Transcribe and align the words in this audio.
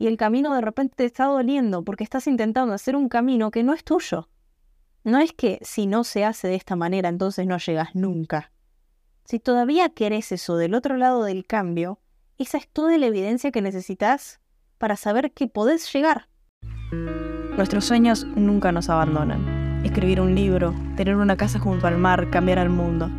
y 0.00 0.06
el 0.06 0.16
camino 0.16 0.54
de 0.54 0.62
repente 0.62 0.94
te 0.96 1.04
está 1.04 1.26
doliendo 1.26 1.84
porque 1.84 2.04
estás 2.04 2.26
intentando 2.26 2.72
hacer 2.72 2.96
un 2.96 3.10
camino 3.10 3.50
que 3.50 3.62
no 3.62 3.74
es 3.74 3.84
tuyo. 3.84 4.30
No 5.04 5.18
es 5.18 5.34
que 5.34 5.58
si 5.60 5.86
no 5.86 6.04
se 6.04 6.24
hace 6.24 6.48
de 6.48 6.54
esta 6.54 6.74
manera 6.74 7.10
entonces 7.10 7.46
no 7.46 7.58
llegas 7.58 7.94
nunca. 7.94 8.50
Si 9.24 9.38
todavía 9.38 9.90
querés 9.90 10.32
eso 10.32 10.56
del 10.56 10.74
otro 10.74 10.96
lado 10.96 11.22
del 11.24 11.44
cambio, 11.46 12.00
esa 12.38 12.56
es 12.56 12.66
toda 12.66 12.96
la 12.96 13.06
evidencia 13.06 13.50
que 13.50 13.60
necesitas 13.60 14.40
para 14.78 14.96
saber 14.96 15.32
que 15.32 15.48
podés 15.48 15.92
llegar. 15.92 16.28
Nuestros 17.58 17.84
sueños 17.84 18.24
nunca 18.24 18.72
nos 18.72 18.88
abandonan. 18.88 19.84
Escribir 19.84 20.22
un 20.22 20.34
libro, 20.34 20.74
tener 20.96 21.16
una 21.16 21.36
casa 21.36 21.58
junto 21.58 21.86
al 21.86 21.98
mar, 21.98 22.30
cambiar 22.30 22.58
al 22.58 22.70
mundo. 22.70 23.10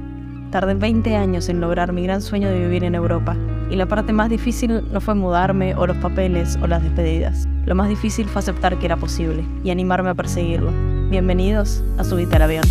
Tardé 0.50 0.74
20 0.74 1.16
años 1.16 1.48
en 1.48 1.62
lograr 1.62 1.94
mi 1.94 2.02
gran 2.02 2.24
sueño 2.24 2.50
de 2.50 2.58
vivir 2.58 2.84
en 2.84 2.96
Europa, 2.96 3.38
y 3.72 3.78
la 3.78 3.86
parte 3.86 4.12
más 4.12 4.30
difícil 4.30 4.84
no 4.92 5.00
fue 5.00 5.16
mudarme 5.16 5.76
o 5.76 5.88
los 5.88 5.96
papeles 5.98 6.60
o 6.62 6.68
las 6.68 6.84
despedidas. 6.84 7.48
Lo 7.66 7.74
más 7.74 7.88
difícil 7.88 8.28
fue 8.28 8.40
aceptar 8.40 8.78
que 8.78 8.86
era 8.86 8.98
posible 8.98 9.46
y 9.64 9.72
animarme 9.72 10.10
a 10.10 10.14
perseguirlo. 10.14 10.72
Bienvenidos 11.10 11.82
a 11.98 12.04
Subite 12.04 12.36
al 12.36 12.42
Avión. 12.42 12.66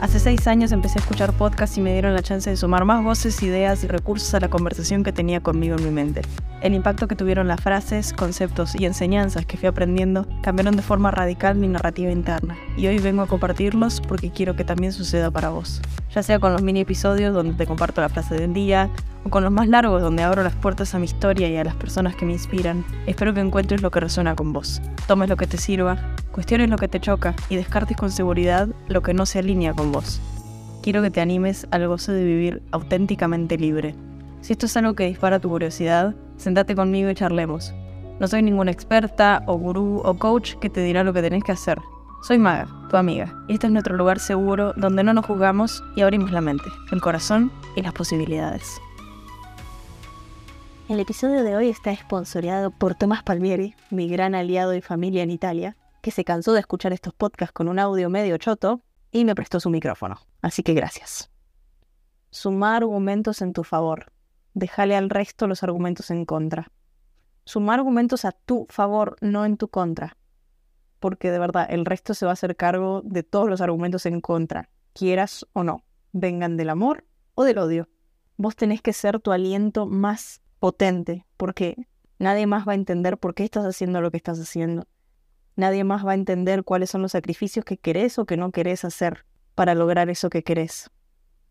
Hace 0.00 0.18
seis 0.18 0.46
años 0.48 0.72
empecé 0.72 0.98
a 0.98 1.02
escuchar 1.02 1.32
podcasts 1.32 1.78
y 1.78 1.80
me 1.80 1.92
dieron 1.92 2.12
la 2.12 2.22
chance 2.22 2.50
de 2.50 2.56
sumar 2.56 2.84
más 2.84 3.04
voces, 3.04 3.40
ideas 3.42 3.84
y 3.84 3.86
recursos 3.86 4.34
a 4.34 4.40
la 4.40 4.48
conversación 4.48 5.04
que 5.04 5.12
tenía 5.12 5.40
conmigo 5.40 5.76
en 5.76 5.84
mi 5.84 5.90
mente. 5.90 6.22
El 6.62 6.74
impacto 6.74 7.06
que 7.06 7.16
tuvieron 7.16 7.48
las 7.48 7.60
frases, 7.60 8.14
conceptos 8.14 8.74
y 8.74 8.86
enseñanzas 8.86 9.44
que 9.44 9.58
fui 9.58 9.68
aprendiendo 9.68 10.26
cambiaron 10.42 10.74
de 10.74 10.82
forma 10.82 11.10
radical 11.10 11.54
mi 11.54 11.68
narrativa 11.68 12.10
interna, 12.10 12.56
y 12.78 12.86
hoy 12.86 12.98
vengo 12.98 13.20
a 13.22 13.26
compartirlos 13.26 14.00
porque 14.00 14.30
quiero 14.30 14.56
que 14.56 14.64
también 14.64 14.92
suceda 14.92 15.30
para 15.30 15.50
vos. 15.50 15.82
Ya 16.14 16.22
sea 16.22 16.38
con 16.38 16.52
los 16.52 16.62
mini 16.62 16.80
episodios 16.80 17.34
donde 17.34 17.52
te 17.52 17.66
comparto 17.66 18.00
la 18.00 18.08
frase 18.08 18.36
del 18.36 18.54
día, 18.54 18.88
o 19.24 19.28
con 19.28 19.44
los 19.44 19.52
más 19.52 19.68
largos 19.68 20.00
donde 20.00 20.22
abro 20.22 20.42
las 20.42 20.54
puertas 20.54 20.94
a 20.94 20.98
mi 20.98 21.04
historia 21.04 21.46
y 21.48 21.56
a 21.56 21.64
las 21.64 21.74
personas 21.74 22.16
que 22.16 22.24
me 22.24 22.32
inspiran, 22.32 22.86
espero 23.06 23.34
que 23.34 23.40
encuentres 23.40 23.82
lo 23.82 23.90
que 23.90 24.00
resuena 24.00 24.34
con 24.34 24.54
vos. 24.54 24.80
Tomes 25.06 25.28
lo 25.28 25.36
que 25.36 25.46
te 25.46 25.58
sirva, 25.58 25.98
cuestiones 26.32 26.70
lo 26.70 26.78
que 26.78 26.88
te 26.88 27.00
choca 27.00 27.34
y 27.50 27.56
descartes 27.56 27.98
con 27.98 28.10
seguridad 28.10 28.68
lo 28.88 29.02
que 29.02 29.12
no 29.12 29.26
se 29.26 29.40
alinea 29.40 29.74
con 29.74 29.92
vos. 29.92 30.22
Quiero 30.82 31.02
que 31.02 31.10
te 31.10 31.20
animes 31.20 31.66
al 31.70 31.86
gozo 31.86 32.12
de 32.12 32.24
vivir 32.24 32.62
auténticamente 32.70 33.58
libre. 33.58 33.94
Si 34.40 34.52
esto 34.52 34.66
es 34.66 34.76
algo 34.76 34.94
que 34.94 35.06
dispara 35.06 35.40
tu 35.40 35.48
curiosidad, 35.48 36.14
sentate 36.36 36.74
conmigo 36.74 37.10
y 37.10 37.14
charlemos. 37.14 37.74
No 38.18 38.28
soy 38.28 38.42
ninguna 38.42 38.70
experta 38.70 39.42
o 39.46 39.56
gurú 39.56 40.00
o 40.04 40.14
coach 40.14 40.54
que 40.54 40.70
te 40.70 40.82
dirá 40.82 41.04
lo 41.04 41.12
que 41.12 41.22
tenés 41.22 41.44
que 41.44 41.52
hacer. 41.52 41.78
Soy 42.22 42.38
Maga, 42.38 42.66
tu 42.90 42.96
amiga, 42.96 43.32
y 43.46 43.54
este 43.54 43.66
es 43.66 43.72
nuestro 43.72 43.94
lugar 43.96 44.18
seguro 44.18 44.72
donde 44.76 45.04
no 45.04 45.12
nos 45.12 45.26
juzgamos 45.26 45.84
y 45.94 46.02
abrimos 46.02 46.32
la 46.32 46.40
mente, 46.40 46.64
el 46.90 47.00
corazón 47.00 47.52
y 47.76 47.82
las 47.82 47.92
posibilidades. 47.92 48.80
El 50.88 51.00
episodio 51.00 51.42
de 51.42 51.56
hoy 51.56 51.68
está 51.68 51.90
esponsoreado 51.90 52.70
por 52.70 52.94
Tomás 52.94 53.22
Palmieri, 53.22 53.74
mi 53.90 54.08
gran 54.08 54.34
aliado 54.34 54.74
y 54.74 54.80
familia 54.80 55.22
en 55.22 55.30
Italia, 55.30 55.76
que 56.00 56.10
se 56.10 56.24
cansó 56.24 56.52
de 56.52 56.60
escuchar 56.60 56.92
estos 56.92 57.12
podcasts 57.12 57.52
con 57.52 57.68
un 57.68 57.78
audio 57.78 58.08
medio 58.08 58.38
choto 58.38 58.80
y 59.10 59.24
me 59.24 59.34
prestó 59.34 59.60
su 59.60 59.68
micrófono. 59.68 60.20
Así 60.42 60.62
que 60.62 60.74
gracias. 60.74 61.30
Sumar 62.30 62.82
argumentos 62.82 63.42
en 63.42 63.52
tu 63.52 63.64
favor. 63.64 64.12
Déjale 64.56 64.96
al 64.96 65.10
resto 65.10 65.46
los 65.46 65.62
argumentos 65.62 66.10
en 66.10 66.24
contra. 66.24 66.72
Sumar 67.44 67.78
argumentos 67.78 68.24
a 68.24 68.32
tu 68.32 68.66
favor, 68.70 69.18
no 69.20 69.44
en 69.44 69.58
tu 69.58 69.68
contra. 69.68 70.16
Porque 70.98 71.30
de 71.30 71.38
verdad, 71.38 71.66
el 71.68 71.84
resto 71.84 72.14
se 72.14 72.24
va 72.24 72.32
a 72.32 72.40
hacer 72.40 72.56
cargo 72.56 73.02
de 73.04 73.22
todos 73.22 73.50
los 73.50 73.60
argumentos 73.60 74.06
en 74.06 74.22
contra, 74.22 74.70
quieras 74.94 75.46
o 75.52 75.62
no, 75.62 75.84
vengan 76.12 76.56
del 76.56 76.70
amor 76.70 77.04
o 77.34 77.44
del 77.44 77.58
odio. 77.58 77.90
Vos 78.38 78.56
tenés 78.56 78.80
que 78.80 78.94
ser 78.94 79.20
tu 79.20 79.30
aliento 79.30 79.84
más 79.84 80.40
potente, 80.58 81.26
porque 81.36 81.76
nadie 82.18 82.46
más 82.46 82.66
va 82.66 82.72
a 82.72 82.76
entender 82.76 83.18
por 83.18 83.34
qué 83.34 83.44
estás 83.44 83.66
haciendo 83.66 84.00
lo 84.00 84.10
que 84.10 84.16
estás 84.16 84.40
haciendo. 84.40 84.86
Nadie 85.54 85.84
más 85.84 86.06
va 86.06 86.12
a 86.12 86.14
entender 86.14 86.64
cuáles 86.64 86.88
son 86.88 87.02
los 87.02 87.12
sacrificios 87.12 87.66
que 87.66 87.76
querés 87.76 88.18
o 88.18 88.24
que 88.24 88.38
no 88.38 88.52
querés 88.52 88.86
hacer 88.86 89.26
para 89.54 89.74
lograr 89.74 90.08
eso 90.08 90.30
que 90.30 90.42
querés. 90.42 90.90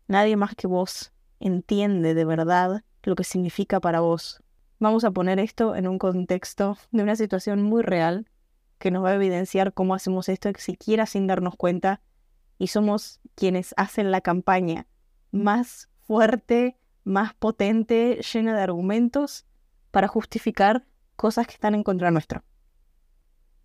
Nadie 0.08 0.34
más 0.34 0.56
que 0.56 0.66
vos 0.66 1.12
entiende 1.38 2.14
de 2.14 2.24
verdad 2.24 2.82
lo 3.06 3.14
que 3.16 3.24
significa 3.24 3.80
para 3.80 4.00
vos. 4.00 4.42
Vamos 4.78 5.04
a 5.04 5.10
poner 5.10 5.38
esto 5.38 5.74
en 5.74 5.88
un 5.88 5.98
contexto 5.98 6.76
de 6.90 7.02
una 7.02 7.16
situación 7.16 7.62
muy 7.62 7.82
real 7.82 8.28
que 8.78 8.90
nos 8.90 9.02
va 9.02 9.10
a 9.10 9.14
evidenciar 9.14 9.72
cómo 9.72 9.94
hacemos 9.94 10.28
esto 10.28 10.50
siquiera 10.58 11.06
sin 11.06 11.26
darnos 11.26 11.56
cuenta 11.56 12.02
y 12.58 12.66
somos 12.66 13.20
quienes 13.34 13.72
hacen 13.78 14.10
la 14.10 14.20
campaña 14.20 14.86
más 15.30 15.88
fuerte 16.06 16.76
más 17.06 17.34
potente, 17.34 18.20
llena 18.32 18.54
de 18.54 18.62
argumentos 18.62 19.46
para 19.92 20.08
justificar 20.08 20.84
cosas 21.14 21.46
que 21.46 21.54
están 21.54 21.74
en 21.76 21.84
contra 21.84 22.10
nuestro. 22.10 22.42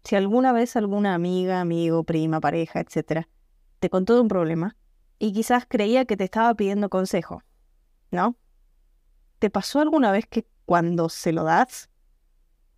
Si 0.04 0.16
alguna 0.16 0.54
vez 0.54 0.76
alguna 0.76 1.16
amiga, 1.16 1.60
amigo, 1.60 2.04
prima, 2.04 2.40
pareja, 2.40 2.80
etc., 2.80 3.28
te 3.80 3.90
contó 3.90 4.14
de 4.14 4.22
un 4.22 4.28
problema 4.28 4.78
y 5.18 5.34
quizás 5.34 5.66
creía 5.68 6.06
que 6.06 6.18
te 6.18 6.24
estaba 6.24 6.54
pidiendo 6.54 6.90
consejo, 6.90 7.42
¿no? 8.12 8.36
¿Te 9.42 9.50
pasó 9.50 9.80
alguna 9.80 10.12
vez 10.12 10.28
que 10.28 10.46
cuando 10.68 11.10
se 11.10 11.32
lo 11.32 11.44
das, 11.44 11.90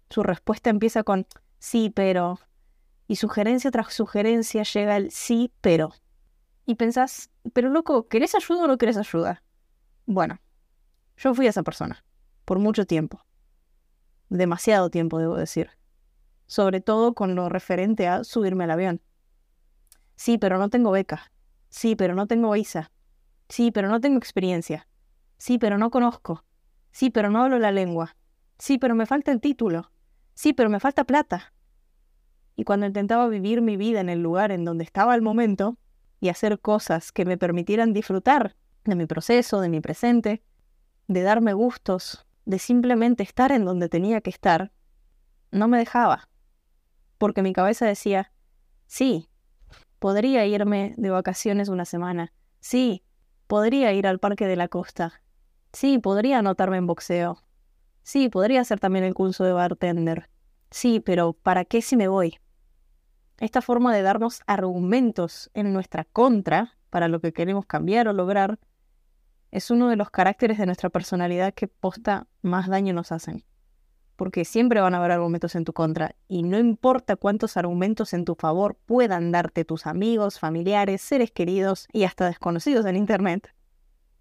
su 0.10 0.24
respuesta 0.24 0.70
empieza 0.70 1.04
con 1.04 1.28
sí, 1.60 1.92
pero, 1.94 2.40
y 3.06 3.18
sugerencia 3.18 3.70
tras 3.70 3.94
sugerencia 3.94 4.64
llega 4.64 4.96
el 4.96 5.12
sí, 5.12 5.52
pero? 5.60 5.92
Y 6.66 6.76
pensás, 6.76 7.30
pero 7.52 7.70
loco, 7.70 8.08
¿querés 8.08 8.34
ayuda 8.34 8.64
o 8.64 8.68
no 8.68 8.78
querés 8.78 8.96
ayuda? 8.96 9.44
Bueno, 10.06 10.40
yo 11.18 11.34
fui 11.36 11.48
esa 11.48 11.64
persona, 11.64 12.06
por 12.46 12.60
mucho 12.60 12.86
tiempo. 12.86 13.26
Demasiado 14.30 14.90
tiempo, 14.90 15.20
debo 15.20 15.36
decir. 15.36 15.70
Sobre 16.46 16.80
todo 16.80 17.14
con 17.14 17.36
lo 17.36 17.50
referente 17.50 18.08
a 18.08 18.24
subirme 18.24 18.64
al 18.64 18.72
avión. 18.72 19.02
Sí, 20.16 20.38
pero 20.38 20.58
no 20.58 20.70
tengo 20.70 20.92
beca. 20.92 21.30
Sí, 21.68 21.98
pero 21.98 22.16
no 22.16 22.26
tengo 22.26 22.52
visa. 22.52 22.90
Sí, 23.50 23.72
pero 23.72 23.90
no 23.90 24.00
tengo 24.00 24.18
experiencia. 24.18 24.88
Sí, 25.38 25.58
pero 25.58 25.78
no 25.78 25.92
conozco. 25.92 26.46
Sí, 26.94 27.10
pero 27.10 27.30
no 27.30 27.42
hablo 27.42 27.60
la 27.60 27.72
lengua. 27.72 28.16
Sí, 28.58 28.78
pero 28.78 28.96
me 28.96 29.06
falta 29.06 29.32
el 29.32 29.42
título. 29.42 29.92
Sí, 30.36 30.54
pero 30.54 30.70
me 30.70 30.80
falta 30.80 31.04
plata. 31.04 31.54
Y 32.56 32.64
cuando 32.64 32.86
intentaba 32.86 33.28
vivir 33.28 33.62
mi 33.62 33.78
vida 33.78 34.00
en 34.00 34.10
el 34.10 34.22
lugar 34.22 34.52
en 34.52 34.64
donde 34.64 34.84
estaba 34.84 35.16
el 35.16 35.24
momento 35.24 35.76
y 36.22 36.30
hacer 36.30 36.60
cosas 36.60 37.12
que 37.12 37.26
me 37.26 37.38
permitieran 37.38 37.94
disfrutar 37.94 38.56
de 38.86 38.96
mi 38.96 39.08
proceso, 39.08 39.60
de 39.60 39.70
mi 39.70 39.82
presente, 39.82 40.44
de 41.08 41.22
darme 41.24 41.54
gustos, 41.54 42.28
de 42.46 42.60
simplemente 42.60 43.24
estar 43.24 43.52
en 43.52 43.66
donde 43.66 43.90
tenía 43.90 44.22
que 44.22 44.30
estar, 44.30 44.72
no 45.52 45.68
me 45.68 45.80
dejaba. 45.80 46.30
Porque 47.18 47.42
mi 47.42 47.54
cabeza 47.54 47.88
decía, 47.88 48.32
sí, 48.86 49.30
podría 49.98 50.46
irme 50.46 50.94
de 50.98 51.10
vacaciones 51.10 51.70
una 51.70 51.86
semana. 51.86 52.34
Sí, 52.60 53.04
podría 53.48 53.94
ir 53.94 54.06
al 54.06 54.20
parque 54.20 54.46
de 54.46 54.58
la 54.58 54.68
costa. 54.68 55.23
Sí, 55.74 55.98
podría 55.98 56.40
anotarme 56.40 56.78
en 56.78 56.88
boxeo. 56.88 57.44
Sí, 58.04 58.30
podría 58.30 58.62
hacer 58.62 58.80
también 58.80 59.04
el 59.06 59.16
curso 59.16 59.44
de 59.44 59.54
bartender. 59.54 60.30
Sí, 60.70 61.00
pero 61.00 61.34
¿para 61.34 61.66
qué 61.66 61.82
si 61.82 61.98
me 61.98 62.08
voy? 62.08 62.40
Esta 63.40 63.62
forma 63.62 63.94
de 63.94 64.04
darnos 64.04 64.42
argumentos 64.46 65.50
en 65.56 65.74
nuestra 65.74 66.06
contra 66.06 66.78
para 66.92 67.08
lo 67.08 67.20
que 67.20 67.34
queremos 67.34 67.66
cambiar 67.66 68.08
o 68.08 68.14
lograr 68.14 68.60
es 69.50 69.72
uno 69.72 69.90
de 69.90 69.96
los 69.96 70.12
caracteres 70.12 70.60
de 70.60 70.68
nuestra 70.68 70.90
personalidad 70.90 71.54
que 71.54 71.68
posta 71.68 72.28
más 72.44 72.68
daño 72.68 72.94
nos 72.94 73.12
hacen. 73.12 73.44
Porque 74.16 74.46
siempre 74.46 74.80
van 74.80 74.94
a 74.94 75.00
haber 75.00 75.12
argumentos 75.12 75.56
en 75.56 75.66
tu 75.66 75.74
contra 75.74 76.16
y 76.28 76.44
no 76.44 76.60
importa 76.60 77.16
cuántos 77.16 77.58
argumentos 77.58 78.14
en 78.14 78.26
tu 78.26 78.36
favor 78.36 78.78
puedan 78.86 79.32
darte 79.32 79.66
tus 79.66 79.88
amigos, 79.88 80.40
familiares, 80.40 81.02
seres 81.02 81.32
queridos 81.32 81.88
y 81.92 82.04
hasta 82.04 82.28
desconocidos 82.28 82.86
en 82.86 82.96
Internet. 82.96 83.54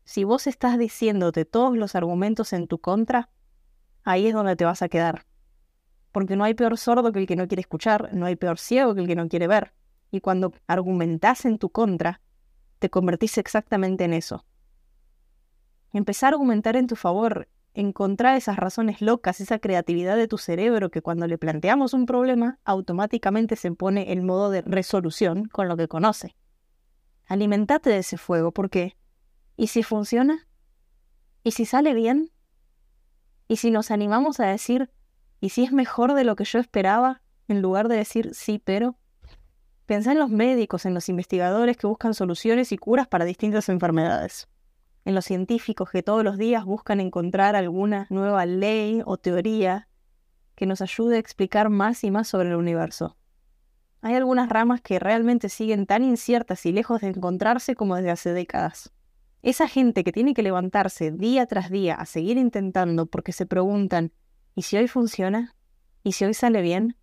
Si 0.04 0.24
vos 0.24 0.46
estás 0.46 0.78
diciéndote 0.78 1.44
todos 1.44 1.76
los 1.76 1.94
argumentos 1.94 2.52
en 2.52 2.66
tu 2.66 2.78
contra, 2.78 3.30
ahí 4.04 4.26
es 4.26 4.34
donde 4.34 4.56
te 4.56 4.64
vas 4.64 4.82
a 4.82 4.88
quedar. 4.88 5.26
Porque 6.10 6.36
no 6.36 6.44
hay 6.44 6.54
peor 6.54 6.76
sordo 6.76 7.12
que 7.12 7.20
el 7.20 7.26
que 7.26 7.36
no 7.36 7.48
quiere 7.48 7.60
escuchar, 7.60 8.10
no 8.12 8.26
hay 8.26 8.36
peor 8.36 8.58
ciego 8.58 8.94
que 8.94 9.00
el 9.00 9.06
que 9.06 9.16
no 9.16 9.28
quiere 9.28 9.46
ver. 9.46 9.72
Y 10.10 10.20
cuando 10.20 10.52
argumentás 10.66 11.44
en 11.44 11.58
tu 11.58 11.70
contra, 11.70 12.20
te 12.78 12.90
convertís 12.90 13.38
exactamente 13.38 14.04
en 14.04 14.12
eso, 14.12 14.44
empezar 15.92 16.32
a 16.32 16.34
argumentar 16.34 16.76
en 16.76 16.86
tu 16.86 16.96
favor, 16.96 17.48
encontrar 17.74 18.36
esas 18.36 18.56
razones 18.56 19.00
locas, 19.00 19.40
esa 19.40 19.58
creatividad 19.58 20.16
de 20.16 20.28
tu 20.28 20.36
cerebro 20.38 20.90
que 20.90 21.00
cuando 21.00 21.26
le 21.26 21.38
planteamos 21.38 21.94
un 21.94 22.06
problema, 22.06 22.58
automáticamente 22.64 23.56
se 23.56 23.70
pone 23.72 24.12
el 24.12 24.22
modo 24.22 24.50
de 24.50 24.62
resolución 24.62 25.46
con 25.46 25.68
lo 25.68 25.76
que 25.76 25.88
conoce. 25.88 26.36
Alimentate 27.26 27.90
de 27.90 27.98
ese 27.98 28.18
fuego, 28.18 28.52
porque 28.52 28.96
¿y 29.56 29.68
si 29.68 29.82
funciona? 29.82 30.46
¿Y 31.44 31.52
si 31.52 31.64
sale 31.64 31.94
bien? 31.94 32.30
¿Y 33.48 33.56
si 33.56 33.70
nos 33.70 33.90
animamos 33.90 34.40
a 34.40 34.46
decir, 34.46 34.90
¿y 35.40 35.50
si 35.50 35.64
es 35.64 35.72
mejor 35.72 36.14
de 36.14 36.24
lo 36.24 36.36
que 36.36 36.44
yo 36.44 36.58
esperaba, 36.58 37.22
en 37.48 37.60
lugar 37.60 37.88
de 37.88 37.96
decir 37.96 38.34
sí, 38.34 38.58
pero? 38.58 38.96
Pensá 39.86 40.12
en 40.12 40.18
los 40.18 40.30
médicos, 40.30 40.86
en 40.86 40.94
los 40.94 41.08
investigadores 41.08 41.76
que 41.76 41.86
buscan 41.86 42.14
soluciones 42.14 42.72
y 42.72 42.78
curas 42.78 43.08
para 43.08 43.24
distintas 43.24 43.68
enfermedades, 43.68 44.48
en 45.04 45.14
los 45.14 45.24
científicos 45.24 45.90
que 45.90 46.02
todos 46.02 46.24
los 46.24 46.38
días 46.38 46.64
buscan 46.64 47.00
encontrar 47.00 47.56
alguna 47.56 48.06
nueva 48.08 48.46
ley 48.46 49.02
o 49.04 49.16
teoría 49.16 49.88
que 50.54 50.66
nos 50.66 50.80
ayude 50.80 51.16
a 51.16 51.18
explicar 51.18 51.68
más 51.68 52.04
y 52.04 52.10
más 52.10 52.28
sobre 52.28 52.50
el 52.50 52.56
universo. 52.56 53.16
Hay 54.00 54.14
algunas 54.14 54.48
ramas 54.48 54.80
que 54.80 54.98
realmente 54.98 55.48
siguen 55.48 55.86
tan 55.86 56.04
inciertas 56.04 56.64
y 56.66 56.72
lejos 56.72 57.00
de 57.00 57.08
encontrarse 57.08 57.74
como 57.74 57.96
desde 57.96 58.10
hace 58.10 58.32
décadas. 58.32 58.92
Esa 59.42 59.66
gente 59.66 60.04
que 60.04 60.12
tiene 60.12 60.34
que 60.34 60.44
levantarse 60.44 61.10
día 61.10 61.46
tras 61.46 61.68
día 61.68 61.96
a 61.96 62.06
seguir 62.06 62.38
intentando 62.38 63.06
porque 63.06 63.32
se 63.32 63.44
preguntan, 63.44 64.12
¿y 64.54 64.62
si 64.62 64.76
hoy 64.76 64.86
funciona? 64.86 65.56
¿Y 66.04 66.12
si 66.12 66.24
hoy 66.24 66.32
sale 66.32 66.62
bien? 66.62 66.96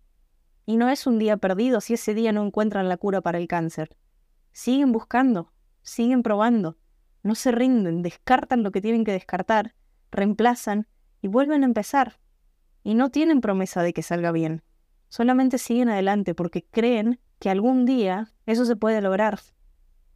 Y 0.64 0.78
no 0.78 0.88
es 0.88 1.06
un 1.06 1.18
día 1.18 1.36
perdido 1.36 1.82
si 1.82 1.94
ese 1.94 2.14
día 2.14 2.32
no 2.32 2.44
encuentran 2.44 2.88
la 2.88 2.96
cura 2.96 3.20
para 3.20 3.36
el 3.36 3.46
cáncer. 3.46 3.94
Siguen 4.52 4.90
buscando, 4.90 5.52
siguen 5.82 6.22
probando, 6.22 6.78
no 7.22 7.34
se 7.34 7.52
rinden, 7.52 8.02
descartan 8.02 8.62
lo 8.62 8.72
que 8.72 8.80
tienen 8.80 9.04
que 9.04 9.12
descartar, 9.12 9.74
reemplazan 10.10 10.88
y 11.20 11.28
vuelven 11.28 11.62
a 11.62 11.66
empezar. 11.66 12.20
Y 12.82 12.94
no 12.94 13.10
tienen 13.10 13.42
promesa 13.42 13.82
de 13.82 13.92
que 13.92 14.02
salga 14.02 14.32
bien. 14.32 14.62
Solamente 15.10 15.58
siguen 15.58 15.90
adelante 15.90 16.34
porque 16.34 16.64
creen 16.64 17.20
que 17.38 17.50
algún 17.50 17.84
día 17.84 18.32
eso 18.46 18.64
se 18.64 18.76
puede 18.76 19.02
lograr. 19.02 19.40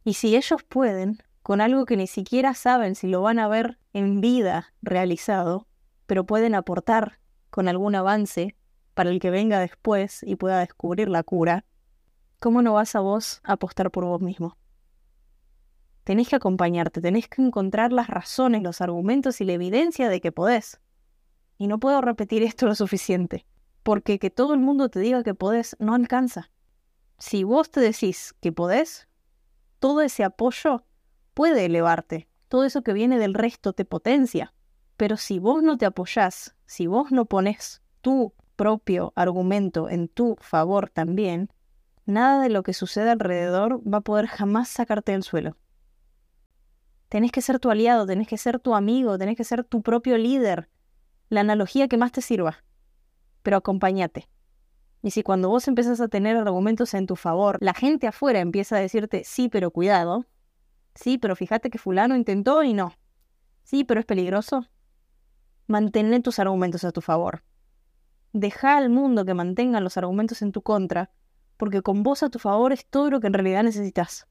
Y 0.03 0.13
si 0.13 0.35
ellos 0.35 0.63
pueden, 0.63 1.19
con 1.45 1.61
algo 1.61 1.85
que 1.85 1.95
ni 1.95 2.07
siquiera 2.07 2.55
saben 2.55 2.95
si 2.95 3.05
lo 3.05 3.21
van 3.21 3.37
a 3.37 3.47
ver 3.47 3.77
en 3.93 4.19
vida 4.19 4.73
realizado, 4.81 5.67
pero 6.07 6.25
pueden 6.25 6.55
aportar 6.55 7.19
con 7.51 7.67
algún 7.67 7.93
avance 7.93 8.55
para 8.95 9.11
el 9.11 9.19
que 9.19 9.29
venga 9.29 9.59
después 9.59 10.23
y 10.23 10.37
pueda 10.37 10.61
descubrir 10.61 11.07
la 11.07 11.21
cura, 11.21 11.63
¿cómo 12.39 12.63
no 12.63 12.73
vas 12.73 12.95
a 12.95 12.99
vos 12.99 13.41
apostar 13.43 13.91
por 13.91 14.05
vos 14.05 14.21
mismo? 14.21 14.57
Tenés 16.03 16.29
que 16.29 16.35
acompañarte, 16.35 16.99
tenés 16.99 17.27
que 17.27 17.43
encontrar 17.43 17.93
las 17.93 18.07
razones, 18.07 18.63
los 18.63 18.81
argumentos 18.81 19.39
y 19.39 19.45
la 19.45 19.53
evidencia 19.53 20.09
de 20.09 20.21
que 20.21 20.31
podés. 20.31 20.81
Y 21.59 21.67
no 21.67 21.79
puedo 21.79 22.01
repetir 22.01 22.41
esto 22.41 22.65
lo 22.65 22.73
suficiente, 22.73 23.45
porque 23.83 24.17
que 24.17 24.31
todo 24.31 24.55
el 24.55 24.61
mundo 24.61 24.89
te 24.89 24.99
diga 24.99 25.21
que 25.21 25.35
podés 25.35 25.75
no 25.77 25.93
alcanza. 25.93 26.49
Si 27.19 27.43
vos 27.43 27.69
te 27.69 27.81
decís 27.81 28.33
que 28.41 28.51
podés, 28.51 29.07
todo 29.77 30.01
ese 30.01 30.23
apoyo 30.23 30.83
puede 31.35 31.65
elevarte. 31.65 32.27
Todo 32.47 32.63
eso 32.63 32.81
que 32.81 32.93
viene 32.93 33.19
del 33.19 33.35
resto 33.35 33.73
te 33.73 33.85
potencia. 33.85 34.53
Pero 34.97 35.17
si 35.17 35.37
vos 35.37 35.61
no 35.61 35.77
te 35.77 35.85
apoyás, 35.85 36.55
si 36.65 36.87
vos 36.87 37.11
no 37.11 37.25
pones 37.25 37.83
tu 38.01 38.33
propio 38.55 39.13
argumento 39.15 39.89
en 39.89 40.07
tu 40.07 40.37
favor 40.39 40.89
también, 40.89 41.51
nada 42.05 42.41
de 42.41 42.49
lo 42.49 42.63
que 42.63 42.73
sucede 42.73 43.11
alrededor 43.11 43.81
va 43.81 43.99
a 43.99 44.01
poder 44.01 44.27
jamás 44.27 44.69
sacarte 44.69 45.11
del 45.11 45.23
suelo. 45.23 45.57
Tenés 47.09 47.31
que 47.31 47.41
ser 47.41 47.59
tu 47.59 47.69
aliado, 47.69 48.05
tenés 48.05 48.27
que 48.27 48.37
ser 48.37 48.59
tu 48.59 48.73
amigo, 48.73 49.17
tenés 49.17 49.35
que 49.35 49.43
ser 49.43 49.63
tu 49.65 49.81
propio 49.81 50.17
líder, 50.17 50.69
la 51.29 51.41
analogía 51.41 51.87
que 51.87 51.97
más 51.97 52.13
te 52.13 52.21
sirva. 52.21 52.63
Pero 53.43 53.57
acompáñate. 53.57 54.29
Y 55.03 55.11
si 55.11 55.21
cuando 55.21 55.49
vos 55.49 55.67
empezás 55.67 55.99
a 55.99 56.07
tener 56.07 56.37
argumentos 56.37 56.93
en 56.93 57.05
tu 57.05 57.15
favor, 57.15 57.57
la 57.59 57.73
gente 57.73 58.07
afuera 58.07 58.39
empieza 58.39 58.77
a 58.77 58.79
decirte 58.79 59.23
sí, 59.25 59.49
pero 59.49 59.69
cuidado, 59.71 60.25
Sí, 60.95 61.17
pero 61.17 61.35
fíjate 61.35 61.69
que 61.69 61.77
fulano 61.77 62.15
intentó 62.15 62.63
y 62.63 62.73
no. 62.73 62.93
Sí, 63.63 63.83
pero 63.83 63.99
es 63.99 64.05
peligroso. 64.05 64.65
Mantén 65.67 66.23
tus 66.23 66.39
argumentos 66.39 66.83
a 66.83 66.91
tu 66.91 67.01
favor. 67.01 67.43
Deja 68.31 68.77
al 68.77 68.89
mundo 68.89 69.25
que 69.25 69.33
mantenga 69.33 69.79
los 69.79 69.97
argumentos 69.97 70.41
en 70.41 70.51
tu 70.51 70.61
contra, 70.61 71.11
porque 71.57 71.81
con 71.81 72.03
vos 72.03 72.23
a 72.23 72.29
tu 72.29 72.39
favor 72.39 72.71
es 72.73 72.85
todo 72.85 73.09
lo 73.09 73.19
que 73.19 73.27
en 73.27 73.33
realidad 73.33 73.63
necesitas. 73.63 74.27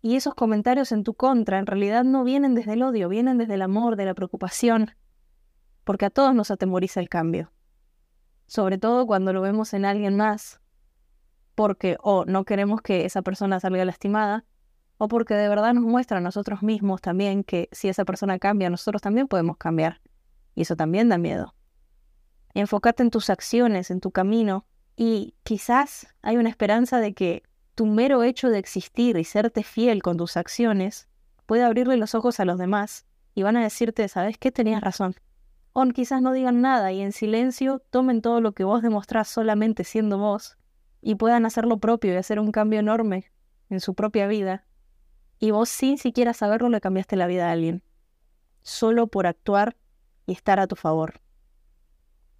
Y 0.00 0.16
esos 0.16 0.34
comentarios 0.34 0.92
en 0.92 1.04
tu 1.04 1.14
contra 1.14 1.58
en 1.58 1.66
realidad 1.66 2.04
no 2.04 2.24
vienen 2.24 2.54
desde 2.54 2.72
el 2.72 2.82
odio, 2.82 3.08
vienen 3.08 3.38
desde 3.38 3.54
el 3.54 3.62
amor, 3.62 3.96
de 3.96 4.04
la 4.04 4.14
preocupación, 4.14 4.90
porque 5.84 6.06
a 6.06 6.10
todos 6.10 6.34
nos 6.34 6.50
atemoriza 6.50 7.00
el 7.00 7.08
cambio. 7.08 7.52
Sobre 8.46 8.78
todo 8.78 9.06
cuando 9.06 9.32
lo 9.32 9.40
vemos 9.40 9.72
en 9.74 9.84
alguien 9.84 10.16
más, 10.16 10.60
porque 11.54 11.96
o 12.02 12.24
no 12.24 12.44
queremos 12.44 12.82
que 12.82 13.04
esa 13.04 13.22
persona 13.22 13.60
salga 13.60 13.84
lastimada, 13.84 14.44
o 15.04 15.08
porque 15.08 15.34
de 15.34 15.48
verdad 15.48 15.74
nos 15.74 15.82
muestra 15.82 16.18
a 16.18 16.20
nosotros 16.20 16.62
mismos 16.62 17.00
también 17.00 17.42
que 17.42 17.68
si 17.72 17.88
esa 17.88 18.04
persona 18.04 18.38
cambia, 18.38 18.70
nosotros 18.70 19.02
también 19.02 19.26
podemos 19.26 19.56
cambiar. 19.56 20.00
Y 20.54 20.62
eso 20.62 20.76
también 20.76 21.08
da 21.08 21.18
miedo. 21.18 21.56
Enfócate 22.54 23.02
en 23.02 23.10
tus 23.10 23.28
acciones, 23.28 23.90
en 23.90 23.98
tu 23.98 24.12
camino, 24.12 24.64
y 24.94 25.34
quizás 25.42 26.06
hay 26.22 26.36
una 26.36 26.50
esperanza 26.50 27.00
de 27.00 27.14
que 27.14 27.42
tu 27.74 27.86
mero 27.86 28.22
hecho 28.22 28.48
de 28.48 28.60
existir 28.60 29.16
y 29.16 29.24
serte 29.24 29.64
fiel 29.64 30.04
con 30.04 30.16
tus 30.16 30.36
acciones 30.36 31.08
puede 31.46 31.64
abrirle 31.64 31.96
los 31.96 32.14
ojos 32.14 32.38
a 32.38 32.44
los 32.44 32.56
demás 32.56 33.04
y 33.34 33.42
van 33.42 33.56
a 33.56 33.64
decirte, 33.64 34.06
¿sabes 34.06 34.38
qué? 34.38 34.52
Tenías 34.52 34.82
razón. 34.82 35.16
O 35.72 35.84
quizás 35.86 36.22
no 36.22 36.32
digan 36.32 36.60
nada 36.60 36.92
y 36.92 37.00
en 37.00 37.10
silencio 37.10 37.82
tomen 37.90 38.22
todo 38.22 38.40
lo 38.40 38.52
que 38.52 38.62
vos 38.62 38.82
demostrás 38.82 39.26
solamente 39.26 39.82
siendo 39.82 40.18
vos 40.18 40.58
y 41.00 41.16
puedan 41.16 41.44
hacer 41.44 41.64
lo 41.64 41.78
propio 41.78 42.14
y 42.14 42.18
hacer 42.18 42.38
un 42.38 42.52
cambio 42.52 42.78
enorme 42.78 43.32
en 43.68 43.80
su 43.80 43.94
propia 43.94 44.28
vida 44.28 44.64
y 45.42 45.50
vos 45.50 45.68
sin 45.68 45.98
siquiera 45.98 46.34
saberlo 46.34 46.68
le 46.68 46.80
cambiaste 46.80 47.16
la 47.16 47.26
vida 47.26 47.48
a 47.48 47.50
alguien, 47.50 47.82
solo 48.62 49.08
por 49.08 49.26
actuar 49.26 49.76
y 50.24 50.34
estar 50.34 50.60
a 50.60 50.68
tu 50.68 50.76
favor. 50.76 51.20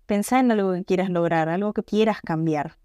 Pensá 0.06 0.38
en 0.38 0.52
algo 0.52 0.72
que 0.72 0.84
quieras 0.84 1.10
lograr, 1.10 1.48
algo 1.48 1.72
que 1.72 1.82
quieras 1.82 2.20
cambiar. 2.20 2.78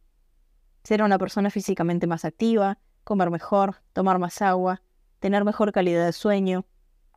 Ser 0.84 1.04
una 1.04 1.20
persona 1.20 1.52
físicamente 1.52 2.08
más 2.08 2.26
activa, 2.26 2.80
comer 3.04 3.30
mejor, 3.30 3.76
tomar 3.94 4.18
más 4.18 4.42
agua, 4.42 4.82
tener 5.20 5.46
mejor 5.46 5.72
calidad 5.72 6.08
de 6.08 6.14
sueño, 6.14 6.66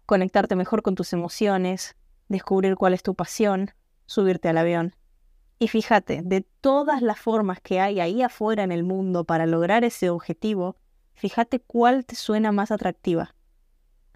conectarte 0.05 0.55
mejor 0.55 0.83
con 0.83 0.95
tus 0.95 1.15
emociones, 1.15 1.97
descubrir 2.29 2.77
cuál 2.77 2.93
es 2.93 3.03
tu 3.03 3.15
pasión, 3.15 3.71
subirte 4.05 4.51
al 4.51 4.59
avión. 4.59 4.95
Y 5.59 5.69
fíjate, 5.69 6.21
de 6.23 6.43
todas 6.61 7.01
las 7.01 7.19
formas 7.19 7.63
que 7.63 7.81
hay 7.81 7.99
ahí 7.99 8.21
afuera 8.21 8.63
en 8.63 8.73
el 8.73 8.85
mundo 8.85 9.25
para 9.25 9.47
lograr 9.47 9.85
ese 9.85 10.11
objetivo, 10.11 10.77
Fíjate 11.15 11.61
cuál 11.61 12.07
te 12.07 12.15
suena 12.17 12.53
más 12.53 12.71
atractiva. 12.71 13.35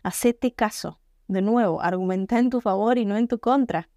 Hacete 0.03 0.53
caso. 0.53 1.01
De 1.29 1.43
nuevo, 1.43 1.81
argumenta 1.81 2.39
en 2.39 2.51
tu 2.51 2.61
favor 2.61 2.99
y 2.99 3.05
no 3.05 3.17
en 3.17 3.29
tu 3.29 3.39
contra. 3.39 3.89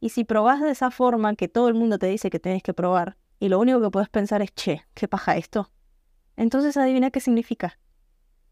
Y 0.00 0.10
si 0.10 0.24
probás 0.24 0.60
de 0.60 0.70
esa 0.70 0.90
forma 0.90 1.34
que 1.34 1.48
todo 1.48 1.68
el 1.68 1.74
mundo 1.74 1.98
te 1.98 2.06
dice 2.06 2.30
que 2.30 2.40
tienes 2.40 2.62
que 2.62 2.74
probar, 2.74 3.16
y 3.38 3.48
lo 3.48 3.58
único 3.58 3.80
que 3.80 3.90
puedes 3.90 4.08
pensar 4.08 4.42
es, 4.42 4.54
che, 4.54 4.86
¿qué 4.94 5.08
paja 5.08 5.36
esto? 5.36 5.70
Entonces 6.36 6.76
adivina 6.76 7.10
qué 7.10 7.20
significa. 7.20 7.78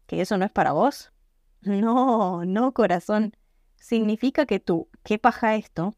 ¿Que 0.05 0.21
eso 0.21 0.37
no 0.37 0.45
es 0.45 0.51
para 0.51 0.71
vos? 0.71 1.11
No, 1.61 2.45
no, 2.45 2.73
corazón. 2.73 3.35
Significa 3.77 4.45
que 4.45 4.59
tú, 4.59 4.87
¿qué 5.03 5.17
paja 5.17 5.55
esto? 5.55 5.95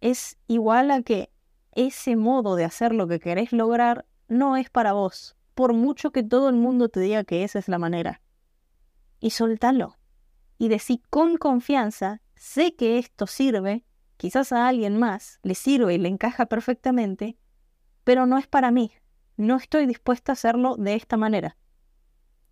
Es 0.00 0.38
igual 0.46 0.92
a 0.92 1.02
que 1.02 1.30
ese 1.72 2.14
modo 2.14 2.54
de 2.54 2.64
hacer 2.64 2.94
lo 2.94 3.08
que 3.08 3.18
querés 3.18 3.52
lograr 3.52 4.06
no 4.28 4.56
es 4.56 4.70
para 4.70 4.92
vos 4.92 5.36
por 5.56 5.72
mucho 5.72 6.12
que 6.12 6.22
todo 6.22 6.50
el 6.50 6.56
mundo 6.56 6.90
te 6.90 7.00
diga 7.00 7.24
que 7.24 7.42
esa 7.42 7.58
es 7.58 7.66
la 7.66 7.78
manera. 7.78 8.20
Y 9.20 9.30
soltalo. 9.30 9.96
Y 10.58 10.68
decí 10.68 11.02
con 11.08 11.38
confianza, 11.38 12.20
sé 12.34 12.76
que 12.76 12.98
esto 12.98 13.26
sirve, 13.26 13.82
quizás 14.18 14.52
a 14.52 14.68
alguien 14.68 14.98
más 14.98 15.40
le 15.42 15.54
sirve 15.54 15.94
y 15.94 15.98
le 15.98 16.10
encaja 16.10 16.44
perfectamente, 16.44 17.38
pero 18.04 18.26
no 18.26 18.36
es 18.36 18.46
para 18.46 18.70
mí. 18.70 18.92
No 19.38 19.56
estoy 19.56 19.86
dispuesta 19.86 20.32
a 20.32 20.34
hacerlo 20.34 20.76
de 20.76 20.94
esta 20.94 21.16
manera. 21.16 21.56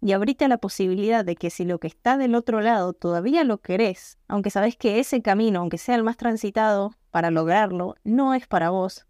Y 0.00 0.12
abrite 0.12 0.48
la 0.48 0.56
posibilidad 0.56 1.26
de 1.26 1.36
que 1.36 1.50
si 1.50 1.66
lo 1.66 1.78
que 1.80 1.88
está 1.88 2.16
del 2.16 2.34
otro 2.34 2.62
lado 2.62 2.94
todavía 2.94 3.44
lo 3.44 3.60
querés, 3.60 4.18
aunque 4.28 4.48
sabes 4.48 4.78
que 4.78 4.98
ese 4.98 5.20
camino, 5.20 5.60
aunque 5.60 5.76
sea 5.76 5.94
el 5.94 6.04
más 6.04 6.16
transitado 6.16 6.92
para 7.10 7.30
lograrlo, 7.30 7.96
no 8.02 8.32
es 8.32 8.46
para 8.46 8.70
vos, 8.70 9.06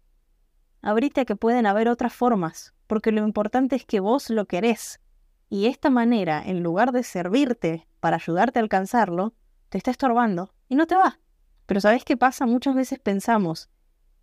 abrite 0.85 1.21
a 1.21 1.25
que 1.25 1.35
pueden 1.35 1.65
haber 1.65 1.89
otras 1.89 2.13
formas, 2.13 2.73
porque 2.85 3.11
lo 3.11 3.25
importante 3.25 3.75
es 3.75 3.85
que 3.85 3.99
vos 3.99 4.29
lo 4.29 4.45
querés. 4.45 5.01
Y 5.49 5.65
esta 5.65 5.89
manera, 5.89 6.43
en 6.45 6.61
lugar 6.61 6.91
de 6.91 7.01
servirte 7.03 7.87
para 7.99 8.17
ayudarte 8.17 8.59
a 8.59 8.61
alcanzarlo, 8.61 9.33
te 9.69 9.79
está 9.79 9.89
estorbando 9.89 10.53
y 10.69 10.75
no 10.75 10.85
te 10.85 10.95
va. 10.95 11.19
Pero 11.65 11.81
¿sabés 11.81 12.05
qué 12.05 12.17
pasa? 12.17 12.45
Muchas 12.45 12.75
veces 12.75 12.99
pensamos 12.99 13.69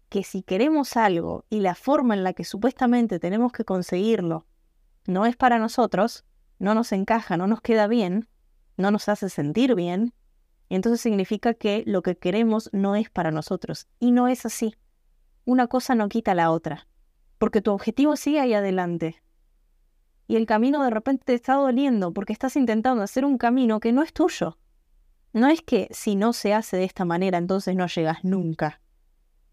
que 0.09 0.23
si 0.23 0.43
queremos 0.43 0.97
algo 0.97 1.45
y 1.51 1.61
la 1.61 1.75
forma 1.75 2.15
en 2.15 2.23
la 2.23 2.33
que 2.33 2.45
supuestamente 2.45 3.19
tenemos 3.19 3.51
que 3.51 3.65
conseguirlo 3.65 4.47
no 5.07 5.27
es 5.27 5.37
para 5.37 5.59
nosotros, 5.59 6.25
no 6.61 6.75
nos 6.75 6.93
encaja, 6.93 7.37
no 7.37 7.49
nos 7.49 7.61
queda 7.61 7.89
bien, 7.89 8.29
no 8.77 8.93
nos 8.93 9.09
hace 9.09 9.29
sentir 9.29 9.75
bien, 9.75 10.15
entonces 10.69 11.01
significa 11.01 11.55
que 11.55 11.83
lo 11.87 12.03
que 12.03 12.17
queremos 12.17 12.71
no 12.73 12.95
es 12.95 13.11
para 13.11 13.33
nosotros. 13.33 13.89
Y 13.99 14.13
no 14.13 14.29
es 14.29 14.47
así. 14.47 14.77
Una 15.45 15.67
cosa 15.67 15.95
no 15.95 16.09
quita 16.09 16.35
la 16.35 16.51
otra 16.51 16.87
porque 17.43 17.61
tu 17.61 17.73
objetivo 17.73 18.15
sigue 18.15 18.39
ahí 18.39 18.55
adelante. 18.55 19.21
Y 20.29 20.37
el 20.37 20.47
camino 20.47 20.85
de 20.85 20.91
repente 20.91 21.25
te 21.25 21.35
está 21.35 21.55
doliendo 21.55 22.13
porque 22.13 22.33
estás 22.33 22.55
intentando 22.55 23.03
hacer 23.03 23.25
un 23.25 23.37
camino 23.37 23.81
que 23.81 23.91
no 23.91 24.05
es 24.05 24.13
tuyo. 24.13 24.59
No 25.33 25.49
es 25.49 25.61
que 25.61 25.89
si 25.91 26.15
no 26.15 26.35
se 26.35 26.55
hace 26.55 26.77
de 26.77 26.85
esta 26.85 27.05
manera 27.05 27.39
entonces 27.39 27.75
no 27.75 27.89
llegas 27.89 28.23
nunca. 28.23 28.81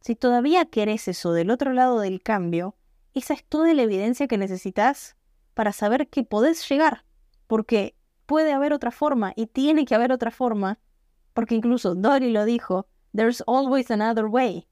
Si 0.01 0.15
todavía 0.15 0.65
querés 0.65 1.07
eso 1.07 1.33
del 1.33 1.49
otro 1.49 1.73
lado 1.73 1.99
del 1.99 2.21
cambio, 2.21 2.75
esa 3.15 3.33
es 3.33 3.43
toda 3.43 3.73
la 3.73 3.81
evidencia 3.81 4.27
que 4.27 4.37
necesitas 4.37 5.17
para 5.55 5.71
saber 5.71 6.09
que 6.09 6.23
podés 6.23 6.69
llegar, 6.69 7.05
porque 7.47 7.95
puede 8.27 8.53
haber 8.53 8.71
otra 8.71 8.91
forma 8.91 9.33
y 9.35 9.47
tiene 9.47 9.85
que 9.85 9.95
haber 9.95 10.11
otra 10.11 10.29
forma, 10.29 10.77
porque 11.33 11.55
incluso 11.55 11.95
Dory 11.95 12.31
lo 12.31 12.45
dijo, 12.45 12.85
there's 13.15 13.43
always 13.47 13.89
another 13.89 14.25
way. 14.25 14.67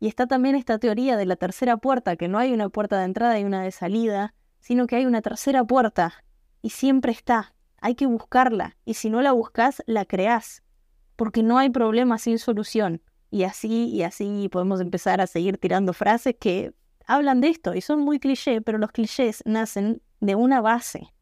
Y 0.00 0.06
está 0.06 0.26
también 0.26 0.54
esta 0.54 0.78
teoría 0.78 1.16
de 1.16 1.26
la 1.26 1.36
tercera 1.36 1.76
puerta, 1.76 2.16
que 2.16 2.28
no 2.28 2.38
hay 2.38 2.52
una 2.52 2.68
puerta 2.68 2.98
de 2.98 3.04
entrada 3.04 3.38
y 3.38 3.44
una 3.44 3.62
de 3.62 3.72
salida, 3.72 4.34
sino 4.60 4.86
que 4.86 4.96
hay 4.96 5.06
una 5.06 5.22
tercera 5.22 5.64
puerta 5.64 6.24
y 6.62 6.70
siempre 6.70 7.12
está. 7.12 7.54
Hay 7.80 7.94
que 7.94 8.06
buscarla 8.06 8.76
y 8.84 8.94
si 8.94 9.10
no 9.10 9.22
la 9.22 9.32
buscas, 9.32 9.82
la 9.86 10.04
creás, 10.04 10.62
porque 11.16 11.42
no 11.42 11.58
hay 11.58 11.70
problema 11.70 12.18
sin 12.18 12.38
solución. 12.38 13.02
Y 13.30 13.42
así 13.42 13.86
y 13.88 14.02
así 14.02 14.48
podemos 14.48 14.80
empezar 14.80 15.20
a 15.20 15.26
seguir 15.26 15.58
tirando 15.58 15.92
frases 15.92 16.36
que 16.38 16.72
hablan 17.06 17.40
de 17.40 17.48
esto 17.48 17.74
y 17.74 17.80
son 17.80 18.00
muy 18.00 18.18
cliché, 18.18 18.60
pero 18.60 18.78
los 18.78 18.92
clichés 18.92 19.42
nacen 19.44 20.02
de 20.20 20.34
una 20.34 20.60
base. 20.60 21.12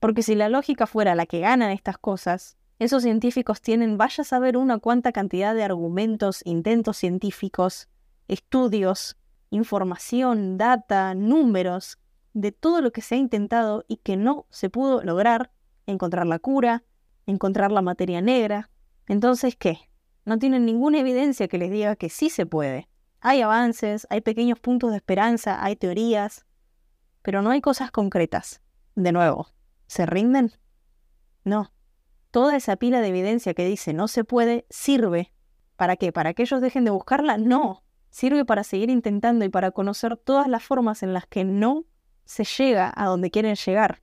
Porque 0.00 0.22
si 0.22 0.34
la 0.34 0.48
lógica 0.48 0.86
fuera 0.86 1.14
la 1.14 1.26
que 1.26 1.40
gana 1.40 1.72
estas 1.72 1.98
cosas, 1.98 2.56
esos 2.78 3.02
científicos 3.02 3.60
tienen, 3.60 3.98
vaya 3.98 4.22
a 4.22 4.24
saber 4.24 4.56
una 4.56 4.78
cuánta 4.78 5.10
cantidad 5.10 5.54
de 5.54 5.64
argumentos, 5.64 6.42
intentos 6.44 6.96
científicos, 6.96 7.88
estudios, 8.28 9.16
información, 9.50 10.58
data, 10.58 11.14
números, 11.14 11.98
de 12.34 12.52
todo 12.52 12.80
lo 12.82 12.92
que 12.92 13.00
se 13.00 13.16
ha 13.16 13.18
intentado 13.18 13.84
y 13.88 13.96
que 13.96 14.16
no 14.16 14.46
se 14.50 14.70
pudo 14.70 15.02
lograr, 15.02 15.50
encontrar 15.86 16.26
la 16.26 16.38
cura, 16.38 16.84
encontrar 17.26 17.72
la 17.72 17.82
materia 17.82 18.20
negra. 18.20 18.70
Entonces, 19.06 19.56
¿qué? 19.56 19.78
No 20.24 20.38
tienen 20.38 20.66
ninguna 20.66 21.00
evidencia 21.00 21.48
que 21.48 21.58
les 21.58 21.70
diga 21.70 21.96
que 21.96 22.10
sí 22.10 22.30
se 22.30 22.46
puede. 22.46 22.88
Hay 23.20 23.40
avances, 23.40 24.06
hay 24.10 24.20
pequeños 24.20 24.60
puntos 24.60 24.90
de 24.90 24.98
esperanza, 24.98 25.64
hay 25.64 25.74
teorías, 25.74 26.46
pero 27.22 27.42
no 27.42 27.50
hay 27.50 27.60
cosas 27.60 27.90
concretas. 27.90 28.60
De 28.94 29.12
nuevo, 29.12 29.48
¿se 29.86 30.06
rinden? 30.06 30.52
No. 31.44 31.72
Toda 32.30 32.56
esa 32.56 32.76
pila 32.76 33.00
de 33.00 33.08
evidencia 33.08 33.54
que 33.54 33.66
dice 33.66 33.94
no 33.94 34.06
se 34.06 34.22
puede 34.22 34.66
sirve. 34.68 35.32
¿Para 35.76 35.96
qué? 35.96 36.12
¿Para 36.12 36.34
que 36.34 36.42
ellos 36.42 36.60
dejen 36.60 36.84
de 36.84 36.90
buscarla? 36.90 37.38
No. 37.38 37.82
Sirve 38.10 38.44
para 38.44 38.64
seguir 38.64 38.90
intentando 38.90 39.44
y 39.44 39.48
para 39.48 39.70
conocer 39.70 40.16
todas 40.16 40.48
las 40.48 40.62
formas 40.62 41.02
en 41.02 41.12
las 41.12 41.26
que 41.26 41.44
no 41.44 41.84
se 42.24 42.44
llega 42.44 42.92
a 42.94 43.06
donde 43.06 43.30
quieren 43.30 43.54
llegar. 43.54 44.02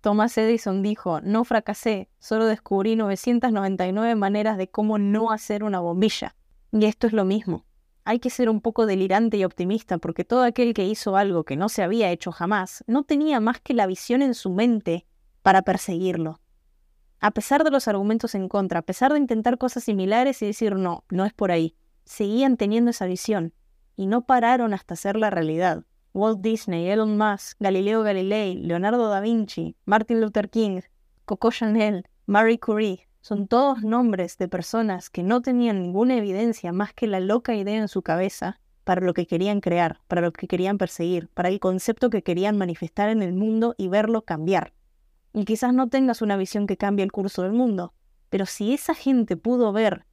Thomas 0.00 0.38
Edison 0.38 0.82
dijo, 0.82 1.20
no 1.20 1.44
fracasé, 1.44 2.08
solo 2.18 2.46
descubrí 2.46 2.94
999 2.94 4.14
maneras 4.14 4.56
de 4.56 4.68
cómo 4.68 4.98
no 4.98 5.32
hacer 5.32 5.64
una 5.64 5.80
bombilla. 5.80 6.36
Y 6.70 6.84
esto 6.84 7.06
es 7.06 7.12
lo 7.12 7.24
mismo. 7.24 7.64
Hay 8.04 8.20
que 8.20 8.30
ser 8.30 8.48
un 8.48 8.60
poco 8.60 8.86
delirante 8.86 9.36
y 9.36 9.44
optimista 9.44 9.98
porque 9.98 10.24
todo 10.24 10.44
aquel 10.44 10.74
que 10.74 10.84
hizo 10.84 11.16
algo 11.16 11.42
que 11.42 11.56
no 11.56 11.68
se 11.68 11.82
había 11.82 12.12
hecho 12.12 12.30
jamás 12.30 12.84
no 12.86 13.02
tenía 13.02 13.40
más 13.40 13.60
que 13.60 13.74
la 13.74 13.86
visión 13.86 14.22
en 14.22 14.34
su 14.34 14.50
mente 14.50 15.06
para 15.42 15.62
perseguirlo. 15.62 16.40
A 17.18 17.32
pesar 17.32 17.64
de 17.64 17.72
los 17.72 17.88
argumentos 17.88 18.36
en 18.36 18.48
contra, 18.48 18.80
a 18.80 18.82
pesar 18.82 19.12
de 19.12 19.18
intentar 19.18 19.58
cosas 19.58 19.82
similares 19.82 20.40
y 20.42 20.46
decir 20.46 20.76
no, 20.76 21.04
no 21.10 21.24
es 21.24 21.32
por 21.32 21.50
ahí, 21.50 21.74
seguían 22.06 22.56
teniendo 22.56 22.90
esa 22.90 23.04
visión 23.04 23.52
y 23.96 24.06
no 24.06 24.24
pararon 24.24 24.72
hasta 24.72 24.94
hacerla 24.94 25.28
realidad. 25.28 25.84
Walt 26.14 26.40
Disney, 26.40 26.88
Elon 26.88 27.18
Musk, 27.18 27.58
Galileo 27.60 28.02
Galilei, 28.02 28.54
Leonardo 28.56 29.10
da 29.10 29.20
Vinci, 29.20 29.76
Martin 29.84 30.22
Luther 30.22 30.48
King, 30.48 30.80
Coco 31.26 31.50
Chanel, 31.50 32.08
Marie 32.24 32.58
Curie, 32.58 33.06
son 33.20 33.48
todos 33.48 33.82
nombres 33.82 34.38
de 34.38 34.48
personas 34.48 35.10
que 35.10 35.24
no 35.24 35.42
tenían 35.42 35.82
ninguna 35.82 36.16
evidencia 36.16 36.72
más 36.72 36.94
que 36.94 37.08
la 37.08 37.20
loca 37.20 37.54
idea 37.54 37.76
en 37.76 37.88
su 37.88 38.02
cabeza 38.02 38.60
para 38.84 39.00
lo 39.00 39.14
que 39.14 39.26
querían 39.26 39.60
crear, 39.60 40.00
para 40.06 40.20
lo 40.20 40.32
que 40.32 40.46
querían 40.46 40.78
perseguir, 40.78 41.28
para 41.34 41.48
el 41.48 41.58
concepto 41.58 42.08
que 42.08 42.22
querían 42.22 42.56
manifestar 42.56 43.08
en 43.08 43.20
el 43.20 43.32
mundo 43.32 43.74
y 43.76 43.88
verlo 43.88 44.22
cambiar. 44.22 44.72
Y 45.32 45.44
quizás 45.44 45.74
no 45.74 45.88
tengas 45.88 46.22
una 46.22 46.36
visión 46.36 46.68
que 46.68 46.76
cambie 46.76 47.04
el 47.04 47.10
curso 47.10 47.42
del 47.42 47.52
mundo, 47.52 47.94
pero 48.30 48.46
si 48.46 48.72
esa 48.72 48.94
gente 48.94 49.36
pudo 49.36 49.72
ver 49.72 50.06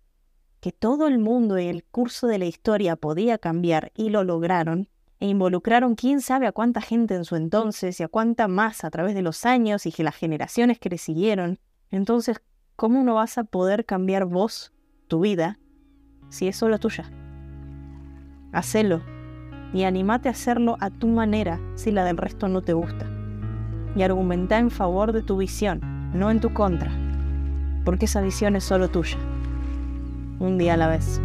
que 0.63 0.71
todo 0.71 1.09
el 1.09 1.19
mundo 1.19 1.59
y 1.59 1.67
el 1.67 1.83
curso 1.83 2.25
de 2.25 2.39
la 2.39 2.45
historia 2.45 2.95
podía 2.95 3.37
cambiar 3.37 3.91
y 3.95 4.11
lo 4.11 4.23
lograron, 4.23 4.87
e 5.19 5.27
involucraron 5.27 5.95
quién 5.95 6.21
sabe 6.21 6.47
a 6.47 6.53
cuánta 6.53 6.79
gente 6.79 7.15
en 7.15 7.25
su 7.25 7.35
entonces 7.35 7.99
y 7.99 8.03
a 8.03 8.07
cuánta 8.07 8.47
más 8.47 8.85
a 8.85 8.89
través 8.89 9.13
de 9.13 9.23
los 9.23 9.45
años 9.45 9.85
y 9.85 9.91
que 9.91 10.05
las 10.05 10.15
generaciones 10.15 10.79
que 10.79 10.87
le 10.87 10.97
siguieron. 10.97 11.59
Entonces, 11.91 12.41
¿cómo 12.77 13.03
no 13.03 13.15
vas 13.15 13.37
a 13.37 13.43
poder 13.43 13.83
cambiar 13.83 14.23
vos, 14.23 14.71
tu 15.09 15.19
vida, 15.19 15.59
si 16.29 16.47
es 16.47 16.55
solo 16.55 16.79
tuya? 16.79 17.11
Hacelo 18.53 19.01
y 19.73 19.83
animate 19.83 20.29
a 20.29 20.31
hacerlo 20.31 20.77
a 20.79 20.91
tu 20.91 21.07
manera 21.07 21.59
si 21.75 21.91
la 21.91 22.05
del 22.05 22.15
resto 22.15 22.47
no 22.47 22.61
te 22.61 22.71
gusta. 22.71 23.05
Y 23.97 24.03
argumenta 24.03 24.59
en 24.59 24.71
favor 24.71 25.11
de 25.11 25.23
tu 25.23 25.35
visión, 25.35 25.81
no 26.13 26.31
en 26.31 26.39
tu 26.39 26.53
contra, 26.53 26.89
porque 27.83 28.05
esa 28.05 28.21
visión 28.21 28.55
es 28.55 28.63
solo 28.63 28.87
tuya. 28.87 29.17
Un 30.43 30.57
día 30.57 30.73
a 30.73 30.77
la 30.77 30.89
vez. 30.89 31.21